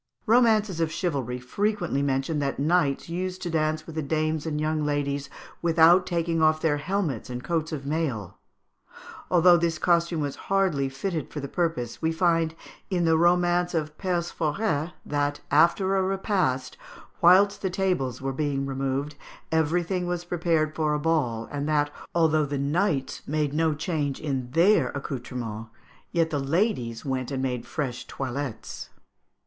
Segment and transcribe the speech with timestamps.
[0.25, 4.83] Romances of chivalry frequently mention that knights used to dance with the dames and young
[4.83, 5.29] ladies
[5.61, 8.39] without taking off their helmets and coats of mail.
[9.29, 12.55] Although this costume was hardly fitted for the purpose, we find,
[12.89, 16.77] in the romance of "Perceforet," that, after a repast,
[17.21, 19.13] whilst the tables were being removed,
[19.51, 24.49] everything was prepared for a ball, and that although the knights made no change in
[24.49, 25.69] their accoutrements,
[26.11, 28.89] yet the ladies went and made fresh toilettes.